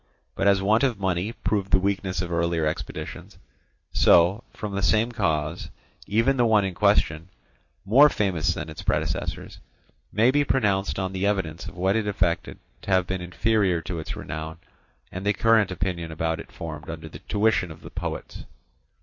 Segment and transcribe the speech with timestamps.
[0.33, 3.37] But as want of money proved the weakness of earlier expeditions,
[3.93, 5.69] so from the same cause
[6.07, 7.29] even the one in question,
[7.85, 9.59] more famous than its predecessors,
[10.11, 13.99] may be pronounced on the evidence of what it effected to have been inferior to
[13.99, 14.57] its renown
[15.11, 18.45] and to the current opinion about it formed under the tuition of the poets.